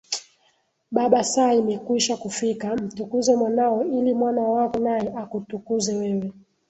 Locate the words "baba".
0.91-1.23